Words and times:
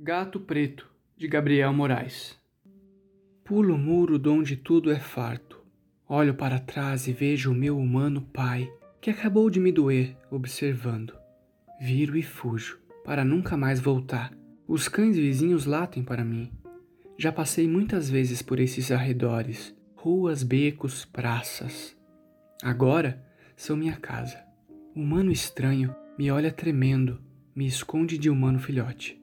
Gato 0.00 0.38
Preto, 0.38 0.88
de 1.16 1.26
Gabriel 1.26 1.72
Moraes. 1.72 2.38
Pulo 3.44 3.74
o 3.74 3.78
muro 3.78 4.16
donde 4.16 4.56
tudo 4.56 4.92
é 4.92 5.00
farto. 5.00 5.60
Olho 6.08 6.34
para 6.34 6.60
trás 6.60 7.08
e 7.08 7.12
vejo 7.12 7.50
o 7.50 7.54
meu 7.54 7.76
humano 7.76 8.22
pai, 8.22 8.72
que 9.00 9.10
acabou 9.10 9.50
de 9.50 9.58
me 9.58 9.72
doer, 9.72 10.16
observando. 10.30 11.14
Viro 11.80 12.16
e 12.16 12.22
fujo, 12.22 12.78
para 13.04 13.24
nunca 13.24 13.56
mais 13.56 13.80
voltar. 13.80 14.32
Os 14.68 14.86
cães 14.86 15.16
vizinhos 15.16 15.66
latem 15.66 16.04
para 16.04 16.24
mim. 16.24 16.52
Já 17.18 17.32
passei 17.32 17.66
muitas 17.66 18.08
vezes 18.08 18.40
por 18.40 18.60
esses 18.60 18.92
arredores, 18.92 19.74
ruas, 19.96 20.44
becos, 20.44 21.04
praças. 21.04 21.96
Agora 22.62 23.20
são 23.56 23.76
minha 23.76 23.96
casa. 23.96 24.38
O 24.94 25.00
humano 25.00 25.32
estranho 25.32 25.92
me 26.16 26.30
olha 26.30 26.52
tremendo, 26.52 27.20
me 27.52 27.66
esconde 27.66 28.16
de 28.16 28.30
humano 28.30 28.60
filhote. 28.60 29.17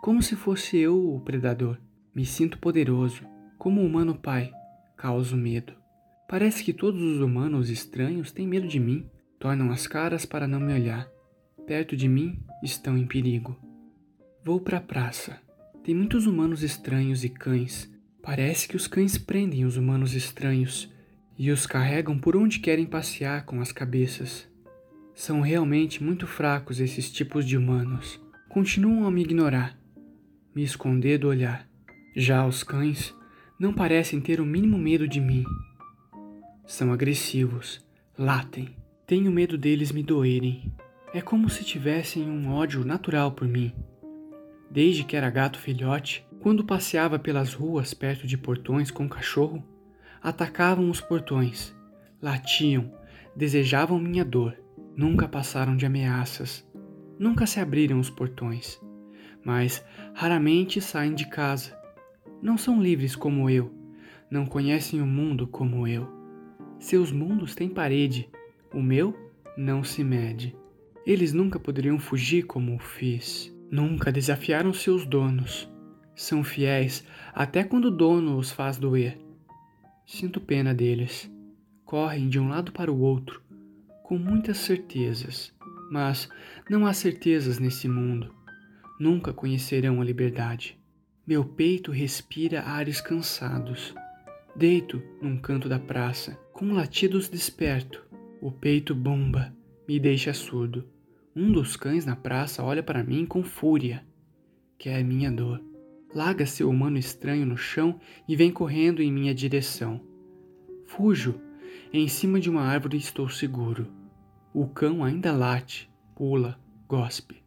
Como 0.00 0.22
se 0.22 0.36
fosse 0.36 0.76
eu 0.78 1.14
o 1.14 1.20
predador. 1.20 1.76
Me 2.14 2.24
sinto 2.24 2.58
poderoso. 2.58 3.24
Como 3.58 3.84
humano 3.84 4.14
pai, 4.14 4.52
causo 4.96 5.36
medo. 5.36 5.72
Parece 6.28 6.62
que 6.62 6.72
todos 6.72 7.02
os 7.02 7.20
humanos 7.20 7.68
estranhos 7.68 8.30
têm 8.30 8.46
medo 8.46 8.68
de 8.68 8.78
mim, 8.78 9.10
tornam 9.40 9.70
as 9.72 9.86
caras 9.86 10.24
para 10.24 10.46
não 10.46 10.60
me 10.60 10.72
olhar. 10.72 11.08
Perto 11.66 11.96
de 11.96 12.08
mim 12.08 12.38
estão 12.62 12.96
em 12.96 13.06
perigo. 13.06 13.58
Vou 14.44 14.60
para 14.60 14.78
a 14.78 14.80
praça. 14.80 15.40
Tem 15.82 15.94
muitos 15.94 16.26
humanos 16.26 16.62
estranhos 16.62 17.24
e 17.24 17.28
cães. 17.28 17.90
Parece 18.22 18.68
que 18.68 18.76
os 18.76 18.86
cães 18.86 19.18
prendem 19.18 19.64
os 19.64 19.76
humanos 19.76 20.14
estranhos 20.14 20.88
e 21.36 21.50
os 21.50 21.66
carregam 21.66 22.16
por 22.18 22.36
onde 22.36 22.60
querem 22.60 22.86
passear 22.86 23.44
com 23.44 23.60
as 23.60 23.72
cabeças. 23.72 24.48
São 25.14 25.40
realmente 25.40 26.02
muito 26.02 26.26
fracos 26.26 26.78
esses 26.78 27.10
tipos 27.10 27.44
de 27.44 27.56
humanos. 27.56 28.20
Continuam 28.48 29.04
a 29.06 29.10
me 29.10 29.22
ignorar 29.22 29.78
me 30.58 30.64
esconder 30.64 31.18
do 31.18 31.28
olhar. 31.28 31.68
Já 32.16 32.44
os 32.44 32.64
cães 32.64 33.14
não 33.60 33.72
parecem 33.72 34.20
ter 34.20 34.40
o 34.40 34.44
mínimo 34.44 34.76
medo 34.76 35.06
de 35.06 35.20
mim. 35.20 35.44
São 36.66 36.92
agressivos, 36.92 37.86
latem. 38.18 38.74
Tenho 39.06 39.30
medo 39.30 39.56
deles 39.56 39.92
me 39.92 40.02
doerem. 40.02 40.74
É 41.14 41.20
como 41.20 41.48
se 41.48 41.62
tivessem 41.62 42.28
um 42.28 42.50
ódio 42.50 42.84
natural 42.84 43.30
por 43.30 43.46
mim. 43.46 43.72
Desde 44.68 45.04
que 45.04 45.14
era 45.14 45.30
gato 45.30 45.60
filhote, 45.60 46.26
quando 46.40 46.64
passeava 46.64 47.20
pelas 47.20 47.54
ruas 47.54 47.94
perto 47.94 48.26
de 48.26 48.36
portões 48.36 48.90
com 48.90 49.08
cachorro, 49.08 49.62
atacavam 50.20 50.90
os 50.90 51.00
portões, 51.00 51.72
latiam, 52.20 52.92
desejavam 53.36 53.96
minha 54.00 54.24
dor. 54.24 54.58
Nunca 54.96 55.28
passaram 55.28 55.76
de 55.76 55.86
ameaças, 55.86 56.68
nunca 57.16 57.46
se 57.46 57.60
abriram 57.60 58.00
os 58.00 58.10
portões 58.10 58.80
mas 59.48 59.82
raramente 60.18 60.80
saem 60.80 61.14
de 61.14 61.28
casa. 61.28 61.78
Não 62.42 62.58
são 62.58 62.82
livres 62.82 63.14
como 63.14 63.48
eu, 63.48 63.72
não 64.28 64.44
conhecem 64.44 65.00
o 65.00 65.06
mundo 65.06 65.46
como 65.46 65.86
eu. 65.86 66.08
Seus 66.80 67.12
mundos 67.12 67.54
têm 67.54 67.68
parede, 67.68 68.28
o 68.74 68.82
meu 68.82 69.16
não 69.56 69.84
se 69.84 70.02
mede. 70.02 70.56
Eles 71.06 71.32
nunca 71.32 71.60
poderiam 71.60 72.00
fugir 72.00 72.42
como 72.42 72.74
o 72.74 72.80
fiz, 72.80 73.56
nunca 73.70 74.10
desafiaram 74.10 74.72
seus 74.72 75.06
donos. 75.06 75.70
São 76.16 76.42
fiéis 76.42 77.06
até 77.32 77.62
quando 77.62 77.84
o 77.84 77.96
dono 77.96 78.38
os 78.38 78.50
faz 78.50 78.76
doer. 78.76 79.20
Sinto 80.04 80.40
pena 80.40 80.74
deles. 80.74 81.30
Correm 81.84 82.28
de 82.28 82.40
um 82.40 82.48
lado 82.48 82.72
para 82.72 82.90
o 82.90 83.00
outro, 83.00 83.40
com 84.02 84.18
muitas 84.18 84.56
certezas, 84.56 85.54
mas 85.92 86.28
não 86.68 86.88
há 86.88 86.92
certezas 86.92 87.60
nesse 87.60 87.86
mundo 87.86 88.36
nunca 88.98 89.32
conhecerão 89.32 90.00
a 90.00 90.04
liberdade. 90.04 90.78
Meu 91.26 91.44
peito 91.44 91.92
respira 91.92 92.62
ares 92.62 93.00
cansados. 93.00 93.94
Deito 94.56 95.02
num 95.22 95.36
canto 95.36 95.68
da 95.68 95.78
praça, 95.78 96.38
com 96.52 96.72
latidos 96.72 97.28
desperto. 97.28 98.04
O 98.40 98.50
peito 98.50 98.94
bomba, 98.94 99.54
me 99.86 100.00
deixa 100.00 100.32
surdo. 100.32 100.88
Um 101.34 101.52
dos 101.52 101.76
cães 101.76 102.04
na 102.04 102.16
praça 102.16 102.64
olha 102.64 102.82
para 102.82 103.04
mim 103.04 103.24
com 103.24 103.44
fúria. 103.44 104.04
Quer 104.78 105.04
minha 105.04 105.30
dor. 105.30 105.62
Larga 106.14 106.46
seu 106.46 106.70
humano 106.70 106.96
estranho 106.96 107.44
no 107.44 107.56
chão 107.56 108.00
e 108.26 108.34
vem 108.34 108.50
correndo 108.50 109.02
em 109.02 109.12
minha 109.12 109.34
direção. 109.34 110.00
Fujo. 110.86 111.40
Em 111.92 112.08
cima 112.08 112.40
de 112.40 112.50
uma 112.50 112.62
árvore 112.62 112.96
estou 112.96 113.28
seguro. 113.28 113.86
O 114.52 114.66
cão 114.66 115.04
ainda 115.04 115.32
late, 115.32 115.90
pula, 116.16 116.58
gospe. 116.88 117.42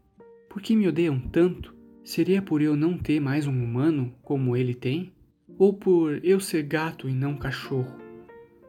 Por 0.51 0.61
que 0.61 0.75
me 0.75 0.85
odeiam 0.85 1.17
tanto? 1.17 1.73
Seria 2.03 2.41
por 2.41 2.61
eu 2.61 2.75
não 2.75 2.97
ter 2.97 3.21
mais 3.21 3.47
um 3.47 3.63
humano 3.63 4.13
como 4.21 4.57
ele 4.57 4.73
tem? 4.73 5.13
Ou 5.57 5.73
por 5.73 6.19
eu 6.25 6.41
ser 6.41 6.63
gato 6.63 7.07
e 7.07 7.13
não 7.13 7.37
cachorro? 7.37 7.97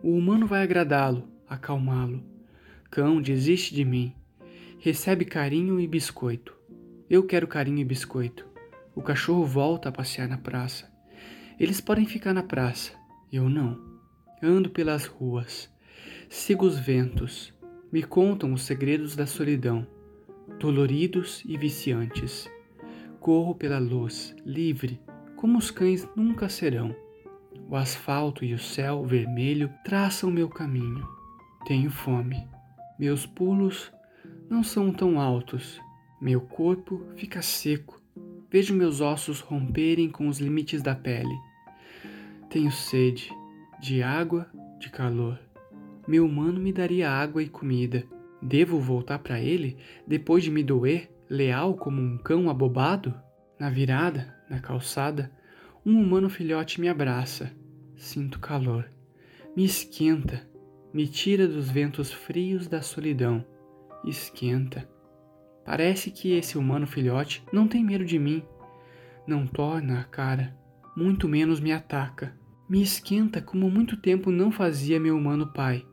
O 0.01 0.17
humano 0.17 0.47
vai 0.47 0.63
agradá-lo, 0.63 1.29
acalmá-lo. 1.49 2.23
Cão 2.89 3.21
desiste 3.21 3.75
de 3.75 3.85
mim. 3.85 4.15
Recebe 4.79 5.25
carinho 5.25 5.81
e 5.81 5.89
biscoito. 5.89 6.55
Eu 7.11 7.27
quero 7.27 7.49
carinho 7.49 7.81
e 7.81 7.85
biscoito. 7.85 8.47
O 8.95 9.03
cachorro 9.03 9.45
volta 9.45 9.89
a 9.89 9.93
passear 9.93 10.29
na 10.29 10.39
praça. 10.39 10.89
Eles 11.59 11.81
podem 11.81 12.07
ficar 12.07 12.33
na 12.33 12.45
praça, 12.45 12.93
eu 13.33 13.49
não. 13.49 13.77
Ando 14.41 14.71
pelas 14.71 15.07
ruas, 15.07 15.69
sigo 16.31 16.65
os 16.65 16.79
ventos, 16.79 17.53
me 17.91 18.05
contam 18.05 18.53
os 18.53 18.63
segredos 18.63 19.17
da 19.17 19.27
solidão 19.27 19.85
doloridos 20.63 21.43
e 21.45 21.57
viciantes. 21.57 22.49
Corro 23.19 23.53
pela 23.53 23.81
luz, 23.81 24.33
livre, 24.47 25.01
como 25.35 25.59
os 25.59 25.73
cães 25.73 26.09
nunca 26.15 26.49
serão. 26.49 26.95
O 27.69 27.75
asfalto 27.75 28.45
e 28.45 28.55
o 28.55 28.59
céu 28.61 29.05
vermelho 29.05 29.69
traçam 29.85 30.31
meu 30.31 30.49
caminho. 30.49 31.05
Tenho 31.67 31.91
fome. 31.91 32.47
Meus 32.97 33.27
pulos 33.27 33.93
não 34.49 34.63
são 34.63 34.93
tão 34.93 35.21
altos. 35.21 35.81
Meu 36.21 36.41
corpo 36.41 37.05
fica 37.17 37.43
seco. 37.43 38.01
Vejo 38.49 38.73
meus 38.73 39.01
ossos 39.01 39.41
romperem 39.41 40.09
com 40.09 40.29
os 40.29 40.39
limites 40.39 40.81
da 40.81 40.95
pele. 40.95 41.37
Tenho 42.49 42.71
sede 42.71 43.33
de 43.81 44.01
água, 44.01 44.47
de 44.79 44.91
calor. 44.91 45.41
Meu 46.07 46.25
humano 46.25 46.61
me 46.61 46.73
daria 46.73 47.11
água 47.11 47.43
e 47.43 47.49
comida 47.49 48.07
Devo 48.43 48.81
voltar 48.81 49.21
para 49.21 49.41
ele 49.41 49.77
depois 50.07 50.43
de 50.43 50.51
me 50.51 50.65
doer, 50.65 51.09
leal 51.31 51.75
como 51.75 52.03
um 52.03 52.19
cão 52.19 52.51
abobado? 52.51 53.15
Na 53.59 53.71
virada, 53.71 54.37
na 54.51 54.59
calçada, 54.59 55.31
um 55.87 56.01
humano 56.01 56.29
filhote 56.29 56.81
me 56.81 56.89
abraça. 56.89 57.53
Sinto 57.97 58.41
calor. 58.41 58.91
Me 59.57 59.65
esquenta. 59.65 60.43
Me 60.93 61.07
tira 61.07 61.47
dos 61.47 61.71
ventos 61.71 62.13
frios 62.13 62.67
da 62.67 62.83
solidão. 62.83 63.45
Esquenta. 64.05 64.89
Parece 65.65 66.11
que 66.11 66.33
esse 66.33 66.59
humano 66.59 66.87
filhote 66.87 67.45
não 67.53 67.69
tem 67.69 67.85
medo 67.85 68.05
de 68.05 68.19
mim. 68.19 68.43
Não 69.25 69.47
torna 69.47 70.01
a 70.01 70.05
cara. 70.05 70.57
Muito 70.97 71.29
menos 71.29 71.61
me 71.61 71.73
ataca. 71.73 72.37
Me 72.69 72.83
esquenta 72.83 73.41
como 73.41 73.71
muito 73.71 73.97
tempo 73.97 74.31
não 74.31 74.51
fazia 74.51 74.99
meu 74.99 75.17
humano 75.17 75.53
pai. 75.53 75.87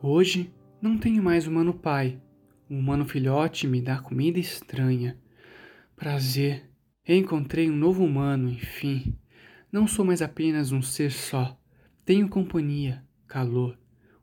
Hoje 0.00 0.52
não 0.80 0.96
tenho 0.96 1.22
mais 1.22 1.46
humano 1.46 1.74
pai. 1.74 2.20
O 2.70 2.74
humano 2.74 3.04
filhote 3.04 3.66
me 3.66 3.80
dá 3.80 3.98
comida 3.98 4.38
estranha. 4.38 5.18
Prazer. 5.96 6.70
Encontrei 7.06 7.70
um 7.70 7.76
novo 7.76 8.04
humano, 8.04 8.50
enfim. 8.50 9.18
Não 9.72 9.86
sou 9.86 10.04
mais 10.04 10.22
apenas 10.22 10.72
um 10.72 10.80
ser 10.80 11.10
só. 11.10 11.58
Tenho 12.04 12.28
companhia, 12.28 13.02
calor, 13.26 13.78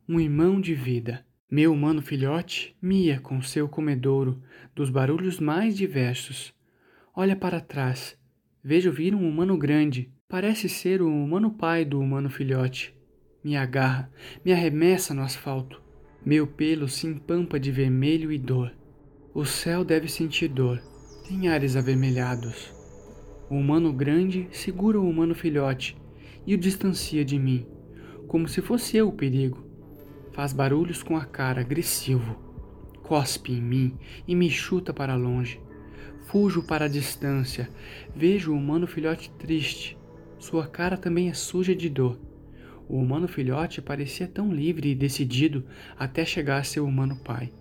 um 0.07 0.19
irmão 0.19 0.61
de 0.61 0.73
vida. 0.73 1.25
Meu 1.49 1.73
humano 1.73 2.01
filhote 2.01 2.75
mia 2.81 3.19
com 3.19 3.41
seu 3.41 3.67
comedouro 3.67 4.41
dos 4.73 4.89
barulhos 4.89 5.39
mais 5.39 5.75
diversos. 5.75 6.53
Olha 7.13 7.35
para 7.35 7.59
trás. 7.61 8.17
Vejo 8.63 8.91
vir 8.91 9.13
um 9.13 9.27
humano 9.27 9.57
grande. 9.57 10.11
Parece 10.27 10.67
ser 10.67 11.01
o 11.01 11.07
humano 11.07 11.51
pai 11.51 11.85
do 11.85 11.99
humano 11.99 12.29
filhote. 12.29 12.95
Me 13.43 13.55
agarra, 13.55 14.11
me 14.43 14.51
arremessa 14.51 15.13
no 15.13 15.21
asfalto. 15.21 15.84
Meu 16.25 16.47
pelo 16.47 16.87
se 16.87 17.05
empampa 17.05 17.59
de 17.59 17.71
vermelho 17.71 18.31
e 18.31 18.39
dor. 18.39 18.71
O 19.31 19.45
céu 19.45 19.85
deve 19.85 20.07
sentir 20.07 20.47
dor. 20.47 20.81
Tem 21.27 21.49
ares 21.49 21.75
avermelhados. 21.75 22.73
O 23.47 23.53
humano 23.53 23.93
grande 23.93 24.47
segura 24.51 24.99
o 24.99 25.07
humano 25.07 25.35
filhote 25.35 25.95
e 26.47 26.55
o 26.55 26.57
distancia 26.57 27.23
de 27.23 27.37
mim, 27.37 27.67
como 28.27 28.47
se 28.47 28.59
fosse 28.59 28.97
eu 28.97 29.09
o 29.09 29.13
perigo. 29.13 29.63
Faz 30.33 30.51
barulhos 30.51 31.03
com 31.03 31.15
a 31.15 31.23
cara, 31.23 31.61
agressivo. 31.61 32.35
Cospe 33.03 33.51
em 33.51 33.61
mim 33.61 33.95
e 34.27 34.33
me 34.33 34.49
chuta 34.49 34.91
para 34.91 35.15
longe. 35.15 35.61
Fujo 36.25 36.63
para 36.63 36.85
a 36.85 36.89
distância. 36.89 37.69
Vejo 38.15 38.51
o 38.51 38.57
humano 38.57 38.87
filhote 38.87 39.29
triste. 39.37 39.95
Sua 40.39 40.65
cara 40.65 40.97
também 40.97 41.29
é 41.29 41.35
suja 41.35 41.75
de 41.75 41.87
dor. 41.87 42.17
O 42.87 42.97
humano 42.97 43.27
filhote 43.27 43.81
parecia 43.81 44.27
tão 44.27 44.53
livre 44.53 44.89
e 44.89 44.95
decidido 44.95 45.65
até 45.97 46.23
chegar 46.23 46.59
a 46.59 46.63
seu 46.63 46.85
humano 46.85 47.15
pai. 47.23 47.51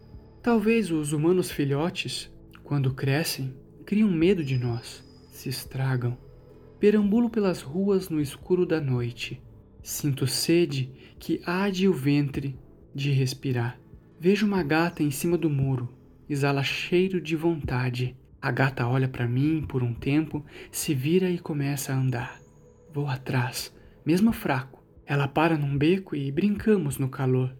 Talvez 0.42 0.90
os 0.90 1.12
humanos 1.12 1.50
filhotes, 1.50 2.30
quando 2.62 2.92
crescem, 2.92 3.54
criam 3.86 4.10
medo 4.10 4.44
de 4.44 4.58
nós. 4.58 5.02
se 5.30 5.48
estragam. 5.48 6.16
Perambulo 6.78 7.28
pelas 7.28 7.60
ruas 7.60 8.08
no 8.08 8.20
escuro 8.20 8.64
da 8.64 8.80
noite. 8.80 9.42
Sinto 9.82 10.26
sede 10.26 10.90
que 11.18 11.40
ade 11.44 11.88
o 11.88 11.92
ventre 11.92 12.56
de 12.94 13.10
respirar. 13.10 13.78
Vejo 14.18 14.46
uma 14.46 14.62
gata 14.62 15.02
em 15.02 15.10
cima 15.10 15.36
do 15.36 15.50
muro, 15.50 15.88
exala 16.28 16.62
cheiro 16.62 17.20
de 17.20 17.34
vontade. 17.34 18.16
A 18.40 18.50
gata 18.50 18.86
olha 18.86 19.08
para 19.08 19.26
mim 19.26 19.64
por 19.68 19.82
um 19.82 19.92
tempo, 19.92 20.44
se 20.70 20.94
vira 20.94 21.30
e 21.30 21.38
começa 21.38 21.92
a 21.92 21.96
andar. 21.96 22.40
Vou 22.92 23.06
atrás, 23.08 23.74
mesmo 24.06 24.32
fraco. 24.32 24.73
Ela 25.06 25.28
para 25.28 25.56
num 25.56 25.76
beco 25.76 26.16
e 26.16 26.30
brincamos 26.32 26.98
no 26.98 27.08
calor. 27.08 27.54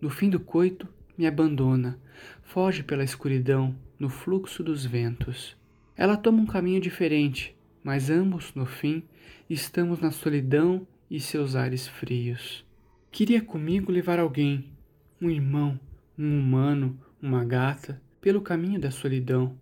No 0.00 0.10
fim 0.10 0.30
do 0.30 0.38
coito, 0.38 0.88
me 1.16 1.26
abandona, 1.26 1.98
foge 2.42 2.82
pela 2.82 3.04
escuridão, 3.04 3.74
no 3.98 4.08
fluxo 4.08 4.62
dos 4.62 4.84
ventos. 4.84 5.56
Ela 5.96 6.16
toma 6.16 6.42
um 6.42 6.46
caminho 6.46 6.80
diferente, 6.80 7.56
mas 7.82 8.10
ambos, 8.10 8.54
no 8.54 8.66
fim, 8.66 9.02
estamos 9.48 10.00
na 10.00 10.10
solidão 10.10 10.86
e 11.10 11.20
seus 11.20 11.54
ares 11.54 11.86
frios. 11.86 12.64
Queria 13.10 13.40
comigo 13.40 13.92
levar 13.92 14.18
alguém, 14.18 14.72
um 15.20 15.30
irmão, 15.30 15.78
um 16.18 16.38
humano, 16.38 16.98
uma 17.22 17.44
gata, 17.44 18.02
pelo 18.20 18.40
caminho 18.40 18.80
da 18.80 18.90
solidão, 18.90 19.56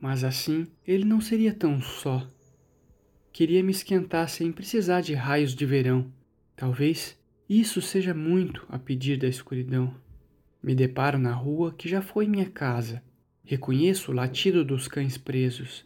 mas 0.00 0.24
assim 0.24 0.66
ele 0.86 1.04
não 1.04 1.20
seria 1.20 1.52
tão 1.52 1.80
só. 1.80 2.26
Queria 3.32 3.62
me 3.62 3.72
esquentar 3.72 4.28
sem 4.28 4.50
precisar 4.50 5.00
de 5.00 5.12
raios 5.12 5.54
de 5.54 5.66
verão. 5.66 6.10
Talvez 6.56 7.16
isso 7.48 7.82
seja 7.82 8.14
muito 8.14 8.64
a 8.68 8.78
pedir 8.78 9.18
da 9.18 9.28
escuridão. 9.28 9.94
Me 10.62 10.74
deparo 10.74 11.18
na 11.18 11.32
rua 11.32 11.72
que 11.72 11.88
já 11.88 12.00
foi 12.00 12.26
minha 12.26 12.50
casa. 12.50 13.02
Reconheço 13.44 14.10
o 14.10 14.14
latido 14.14 14.64
dos 14.64 14.88
cães 14.88 15.18
presos. 15.18 15.84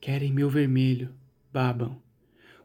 Querem 0.00 0.32
meu 0.32 0.50
vermelho, 0.50 1.12
babam. 1.50 2.00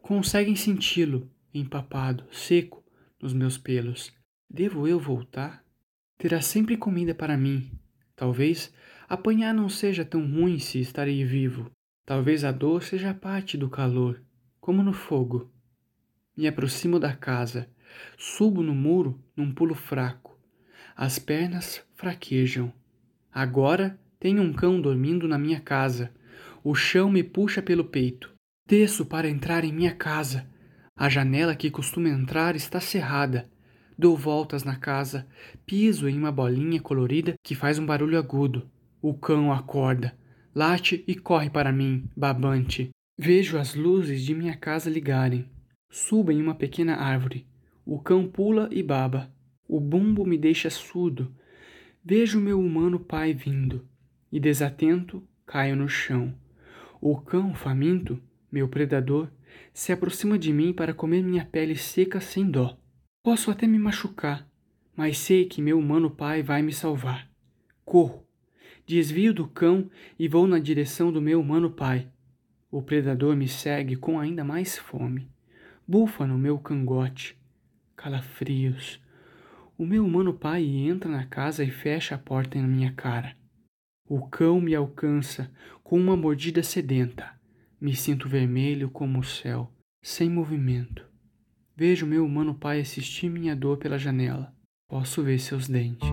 Conseguem 0.02 0.56
senti-lo, 0.56 1.32
empapado, 1.54 2.26
seco, 2.32 2.84
nos 3.20 3.34
meus 3.34 3.58
pelos. 3.58 4.14
Devo 4.48 4.88
eu 4.88 5.00
voltar? 5.00 5.66
Terá 6.18 6.42
sempre 6.42 6.78
comida 6.78 7.16
para 7.16 7.38
mim. 7.38 7.72
Talvez 8.16 8.72
apanhar 9.08 9.54
não 9.54 9.70
seja 9.70 10.06
tão 10.06 10.22
ruim 10.30 10.60
se 10.60 10.80
estarei 10.80 11.24
vivo. 11.24 11.72
Talvez 12.06 12.44
a 12.44 12.52
dor 12.52 12.84
seja 12.84 13.14
parte 13.14 13.58
do 13.58 13.70
calor, 13.70 14.22
como 14.60 14.84
no 14.84 14.94
fogo. 14.94 15.52
Me 16.38 16.48
aproximo 16.48 17.00
da 17.00 17.14
casa, 17.14 17.70
subo 18.18 18.62
no 18.62 18.76
muro 18.76 19.20
num 19.36 19.54
pulo 19.54 19.74
fraco. 19.74 20.38
As 20.96 21.18
pernas 21.18 21.82
fraquejam. 21.96 22.72
Agora 23.34 24.00
tenho 24.20 24.42
um 24.42 24.52
cão 24.52 24.82
dormindo 24.82 25.28
na 25.28 25.38
minha 25.38 25.60
casa. 25.60 26.12
O 26.64 26.74
chão 26.74 27.10
me 27.10 27.24
puxa 27.24 27.62
pelo 27.62 27.86
peito. 27.86 28.34
Desço 28.68 29.06
para 29.06 29.30
entrar 29.30 29.64
em 29.64 29.72
minha 29.72 29.94
casa. 29.94 30.48
A 30.96 31.08
janela 31.10 31.56
que 31.56 31.70
costuma 31.70 32.10
entrar 32.10 32.56
está 32.56 32.80
cerrada. 32.80 33.50
Dou 33.98 34.18
voltas 34.18 34.64
na 34.64 34.76
casa, 34.76 35.26
piso 35.66 36.10
em 36.10 36.18
uma 36.18 36.32
bolinha 36.32 36.82
colorida 36.82 37.36
que 37.44 37.56
faz 37.56 37.80
um 37.80 37.86
barulho 37.86 38.18
agudo. 38.18 38.70
O 39.02 39.14
cão 39.14 39.54
acorda, 39.54 40.18
late 40.54 41.04
e 41.08 41.16
corre 41.16 41.50
para 41.50 41.72
mim, 41.72 42.10
babante. 42.16 42.90
Vejo 43.18 43.58
as 43.58 43.74
luzes 43.74 44.22
de 44.22 44.34
minha 44.34 44.58
casa 44.58 44.90
ligarem. 44.90 45.50
Subo 45.90 46.32
em 46.32 46.42
uma 46.42 46.56
pequena 46.56 46.96
árvore. 46.96 47.48
O 47.86 48.00
cão 48.00 48.28
pula 48.28 48.70
e 48.72 48.82
baba. 48.82 49.34
O 49.68 49.80
bumbo 49.80 50.26
me 50.26 50.38
deixa 50.38 50.70
surdo. 50.70 51.34
Vejo 52.04 52.40
meu 52.40 52.60
humano 52.60 53.00
pai 53.00 53.34
vindo, 53.34 53.88
e 54.32 54.40
desatento 54.40 55.24
caio 55.46 55.76
no 55.76 55.88
chão. 55.88 56.36
O 57.02 57.20
cão 57.20 57.54
faminto 57.54 58.22
meu 58.56 58.70
predador, 58.70 59.30
se 59.74 59.92
aproxima 59.92 60.40
de 60.40 60.54
mim 60.54 60.72
para 60.72 60.94
comer 60.94 61.22
minha 61.22 61.44
pele 61.44 61.76
seca 61.76 62.22
sem 62.22 62.50
dó. 62.50 62.78
Posso 63.22 63.52
até 63.52 63.68
me 63.68 63.78
machucar, 63.78 64.50
mas 64.96 65.18
sei 65.18 65.44
que 65.44 65.62
meu 65.62 65.78
humano 65.78 66.10
pai 66.10 66.42
vai 66.42 66.62
me 66.62 66.72
salvar. 66.72 67.30
Corro, 67.84 68.26
desvio 68.88 69.34
do 69.34 69.46
cão 69.46 69.90
e 70.18 70.30
vou 70.30 70.48
na 70.48 70.58
direção 70.58 71.12
do 71.12 71.22
meu 71.22 71.42
humano 71.42 71.70
pai. 71.70 72.08
O 72.72 72.82
predador 72.82 73.36
me 73.36 73.50
segue 73.50 73.98
com 73.98 74.18
ainda 74.18 74.46
mais 74.46 74.78
fome. 74.78 75.30
Bufa 75.88 76.26
no 76.26 76.36
meu 76.36 76.58
cangote. 76.58 77.38
Calafrios. 77.96 79.00
O 79.78 79.86
meu 79.86 80.04
humano 80.04 80.34
pai 80.34 80.66
entra 80.66 81.12
na 81.12 81.28
casa 81.28 81.64
e 81.64 81.70
fecha 81.70 82.16
a 82.16 82.18
porta 82.18 82.60
na 82.60 82.68
minha 82.68 82.92
cara. 82.94 83.36
O 84.10 84.28
cão 84.28 84.60
me 84.60 84.74
alcança 84.74 85.52
com 85.84 86.00
uma 86.00 86.18
mordida 86.18 86.64
sedenta. 86.64 87.40
Me 87.80 87.96
sinto 87.96 88.28
vermelho 88.28 88.90
como 88.90 89.20
o 89.20 89.24
céu, 89.24 89.72
sem 90.02 90.28
movimento. 90.28 91.06
Vejo 91.76 92.08
meu 92.08 92.26
humano 92.26 92.56
pai 92.56 92.80
assistir 92.80 93.30
minha 93.30 93.56
dor 93.56 93.78
pela 93.78 94.00
janela. 94.00 94.52
Posso 94.90 95.22
ver 95.22 95.38
seus 95.38 95.68
dentes. 95.68 96.10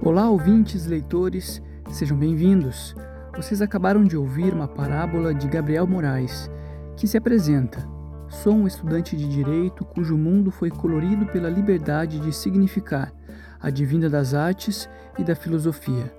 Olá, 0.00 0.28
ouvintes, 0.28 0.84
leitores, 0.86 1.62
sejam 1.92 2.16
bem-vindos. 2.16 2.96
Vocês 3.36 3.60
acabaram 3.60 4.02
de 4.02 4.16
ouvir 4.16 4.54
uma 4.54 4.66
parábola 4.66 5.34
de 5.34 5.46
Gabriel 5.46 5.86
Moraes, 5.86 6.50
que 6.96 7.06
se 7.06 7.18
apresenta. 7.18 7.86
Sou 8.28 8.54
um 8.54 8.66
estudante 8.66 9.14
de 9.14 9.28
direito 9.28 9.84
cujo 9.84 10.16
mundo 10.16 10.50
foi 10.50 10.70
colorido 10.70 11.26
pela 11.26 11.50
liberdade 11.50 12.18
de 12.18 12.32
significar 12.32 13.12
advinda 13.60 14.08
das 14.08 14.32
artes 14.32 14.88
e 15.18 15.22
da 15.22 15.36
filosofia. 15.36 16.10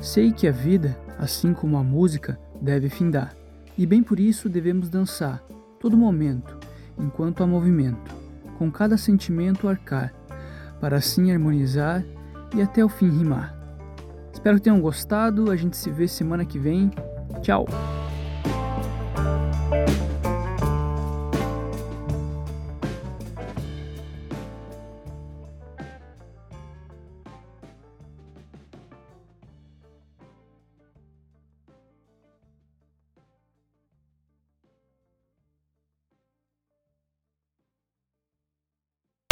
Sei 0.00 0.32
que 0.32 0.48
a 0.48 0.50
vida, 0.50 0.98
assim 1.18 1.52
como 1.52 1.76
a 1.76 1.84
música, 1.84 2.38
deve 2.60 2.88
findar, 2.88 3.36
e 3.76 3.84
bem 3.84 4.02
por 4.02 4.18
isso 4.18 4.48
devemos 4.48 4.88
dançar, 4.88 5.44
todo 5.78 5.96
momento, 5.96 6.58
enquanto 6.98 7.42
há 7.42 7.46
movimento, 7.46 8.14
com 8.56 8.70
cada 8.70 8.96
sentimento 8.96 9.68
arcar, 9.68 10.12
para 10.80 10.96
assim 10.96 11.30
harmonizar 11.30 12.02
e 12.56 12.62
até 12.62 12.82
o 12.82 12.88
fim 12.88 13.10
rimar. 13.10 13.57
Espero 14.38 14.56
que 14.58 14.62
tenham 14.62 14.80
gostado, 14.80 15.50
a 15.50 15.56
gente 15.56 15.76
se 15.76 15.90
vê 15.90 16.06
semana 16.06 16.44
que 16.44 16.60
vem. 16.60 16.92
Tchau! 17.42 17.66